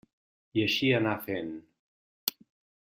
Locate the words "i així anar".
0.59-1.13